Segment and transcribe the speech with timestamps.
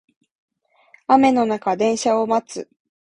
[1.05, 2.67] 雨の中電車を待つ